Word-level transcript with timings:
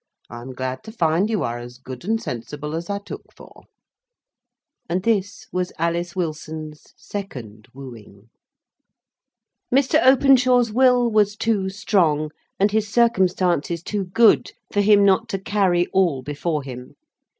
I 0.31 0.41
am 0.41 0.53
glad 0.53 0.81
to 0.85 0.91
find 0.91 1.29
you 1.29 1.43
are 1.43 1.59
as 1.59 1.77
good 1.77 2.03
and 2.05 2.19
sensible 2.19 2.73
as 2.73 2.89
I 2.89 2.97
took 2.97 3.21
you 3.25 3.29
for." 3.35 3.63
And 4.89 5.03
this 5.03 5.45
was 5.51 5.71
Alice 5.77 6.15
Wilson's 6.15 6.95
second 6.97 7.67
wooing. 7.71 8.31
Mr. 9.71 10.03
Openshaw's 10.03 10.73
will 10.73 11.07
was 11.11 11.35
too 11.35 11.69
strong, 11.69 12.31
and 12.59 12.71
his 12.71 12.87
circumstances 12.89 13.83
too 13.83 14.05
good, 14.05 14.53
for 14.73 14.81
him 14.81 15.05
not 15.05 15.29
to 15.29 15.37
carry 15.39 15.85
all 15.93 16.23
before 16.23 16.63
him. 16.63 16.95